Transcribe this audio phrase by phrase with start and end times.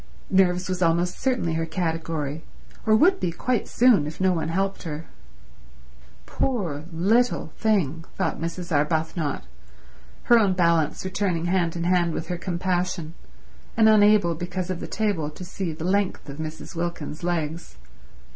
[0.31, 2.43] Nerves was almost certainly her category,
[2.87, 5.05] or would be quite soon if no one helped her.
[6.25, 8.71] Poor little thing, thought Mrs.
[8.71, 9.43] Arbuthnot,
[10.23, 13.13] her own balance returning hand in hand with her compassion,
[13.77, 16.75] and unable, because of the table, to see the length of Mrs.
[16.75, 17.77] Wilkins's legs.